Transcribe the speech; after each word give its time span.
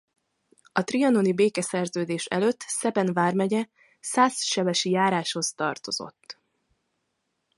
A 0.71 0.83
trianoni 0.83 1.33
békeszerződés 1.33 2.25
előtt 2.25 2.59
Szeben 2.59 3.13
vármegye 3.13 3.65
Szászsebesi 3.99 4.89
járásához 4.89 5.53
tartozott. 5.53 6.37